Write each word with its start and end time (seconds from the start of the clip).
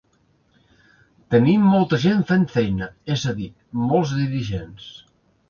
Tenim 1.35 1.67
molta 1.73 1.99
gent 2.05 2.23
fent 2.31 2.47
feina, 2.55 2.89
és 3.17 3.27
a 3.33 3.35
dir, 3.43 3.51
molts 3.85 4.17
dirigents. 4.23 4.91